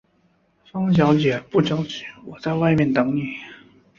[0.71, 3.35] 方小姐，不着急，我在外面等妳。